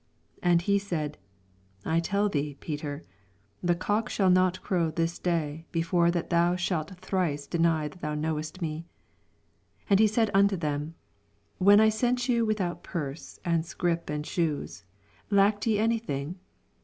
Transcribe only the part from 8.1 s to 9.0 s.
knowest me.